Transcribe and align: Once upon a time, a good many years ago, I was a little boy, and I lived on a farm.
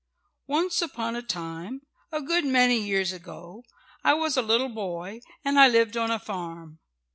Once 0.47 0.81
upon 0.81 1.15
a 1.15 1.21
time, 1.21 1.81
a 2.11 2.23
good 2.23 2.43
many 2.43 2.79
years 2.81 3.13
ago, 3.13 3.61
I 4.03 4.15
was 4.15 4.35
a 4.35 4.41
little 4.41 4.69
boy, 4.69 5.19
and 5.45 5.59
I 5.59 5.67
lived 5.67 5.95
on 5.95 6.09
a 6.09 6.17
farm. 6.17 6.79